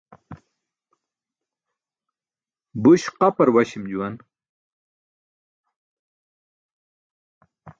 [2.81, 4.15] Buś qapar waśim juwan.